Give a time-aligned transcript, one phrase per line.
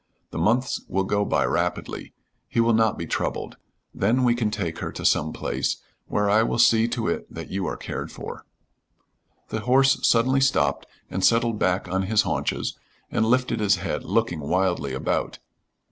[0.31, 2.11] The months will go by rapidly.
[2.47, 3.57] He will not be troubled.
[3.93, 5.77] Then we can take her to some place,
[6.07, 8.43] where I will see to it that you are cared for"
[9.49, 12.75] The horse suddenly stopped and settled back on his haunches
[13.11, 15.37] and lifted his head, looking wildly about.